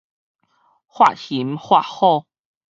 [0.87, 2.25] 喝熊喝虎